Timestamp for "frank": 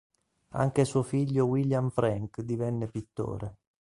1.91-2.41